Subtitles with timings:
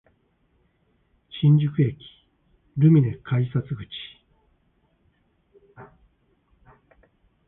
[1.39, 1.95] 新宿駅
[2.75, 3.63] ルミネ口改札